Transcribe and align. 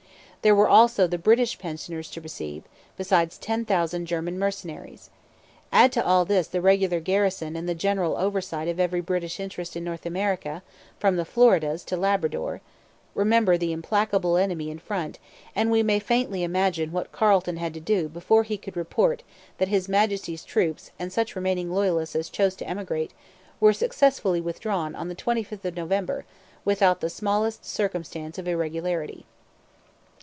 There 0.43 0.55
were 0.55 0.67
also 0.67 1.05
the 1.05 1.19
British 1.19 1.59
prisoners 1.59 2.09
to 2.09 2.19
receive, 2.19 2.63
besides 2.97 3.37
ten 3.37 3.63
thousand 3.63 4.07
German 4.07 4.39
mercenaries. 4.39 5.11
Add 5.71 5.91
to 5.91 6.03
all 6.03 6.25
this 6.25 6.47
the 6.47 6.61
regular 6.61 6.99
garrison 6.99 7.55
and 7.55 7.69
the 7.69 7.75
general 7.75 8.17
oversight 8.17 8.67
of 8.67 8.79
every 8.79 9.01
British 9.01 9.39
interest 9.39 9.75
in 9.75 9.83
North 9.83 10.03
America, 10.03 10.63
from 10.99 11.15
the 11.15 11.25
Floridas 11.25 11.83
to 11.83 11.95
Labrador, 11.95 12.59
remember 13.13 13.55
the 13.55 13.71
implacable 13.71 14.35
enemy 14.35 14.71
in 14.71 14.79
front, 14.79 15.19
and 15.55 15.69
we 15.69 15.83
may 15.83 15.99
faintly 15.99 16.41
imagine 16.41 16.91
what 16.91 17.11
Carleton 17.11 17.57
had 17.57 17.75
to 17.75 17.79
do 17.79 18.09
before 18.09 18.41
he 18.41 18.57
could 18.57 18.75
report 18.75 19.21
that 19.59 19.67
'His 19.67 19.87
Majesty's 19.87 20.43
troops 20.43 20.89
and 20.97 21.13
such 21.13 21.35
remaining 21.35 21.71
Loyalists 21.71 22.15
as 22.15 22.29
chose 22.31 22.55
to 22.55 22.67
emigrate 22.67 23.11
were 23.59 23.73
successfully 23.73 24.41
withdrawn 24.41 24.95
on 24.95 25.07
the 25.07 25.13
25th 25.13 25.65
[of 25.65 25.75
November] 25.75 26.25
without 26.65 26.99
the 26.99 27.11
smallest 27.11 27.63
circumstance 27.63 28.39
of 28.39 28.47
irregularity.' 28.47 29.27